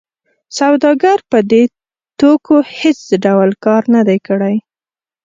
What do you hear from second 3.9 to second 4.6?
نه دی کړی